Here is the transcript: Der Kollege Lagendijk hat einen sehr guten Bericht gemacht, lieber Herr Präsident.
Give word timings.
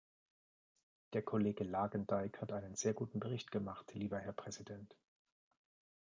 Der 1.13 1.21
Kollege 1.21 1.63
Lagendijk 1.63 2.41
hat 2.41 2.51
einen 2.53 2.73
sehr 2.75 2.95
guten 2.95 3.19
Bericht 3.19 3.51
gemacht, 3.51 3.93
lieber 3.93 4.17
Herr 4.17 4.33
Präsident. 4.33 4.95